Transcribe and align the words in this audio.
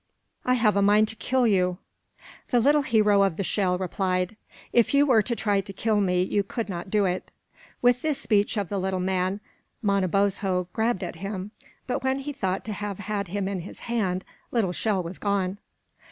I 0.43 0.55
have 0.55 0.75
a 0.75 0.81
mind 0.81 1.07
to 1.09 1.15
kill 1.15 1.45
you." 1.45 1.77
The 2.49 2.59
little 2.59 2.81
hero 2.81 3.21
of 3.21 3.37
the 3.37 3.43
shell 3.43 3.77
replied: 3.77 4.35
"If 4.73 4.95
you 4.95 5.05
were 5.05 5.21
to 5.21 5.35
try 5.35 5.61
to 5.61 5.73
kill 5.73 6.01
me 6.01 6.23
you 6.23 6.41
could 6.41 6.69
not 6.69 6.89
do 6.89 7.05
it." 7.05 7.31
With 7.83 8.01
this 8.01 8.17
speech 8.19 8.57
of 8.57 8.69
the 8.69 8.79
little 8.79 8.99
man, 8.99 9.41
Manabozho 9.83 10.69
grabbed 10.73 11.03
at 11.03 11.17
him; 11.17 11.51
but 11.85 12.03
when 12.03 12.17
he 12.17 12.33
thought 12.33 12.65
to 12.65 12.73
have 12.73 12.97
had 12.97 13.27
him 13.27 13.47
in 13.47 13.59
his 13.59 13.81
hand, 13.81 14.25
Little 14.51 14.71
Shell 14.73 15.03
was 15.03 15.19
gone. 15.19 15.59